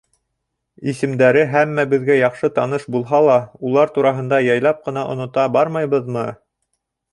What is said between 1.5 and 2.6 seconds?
һәммәбеҙгә яҡшы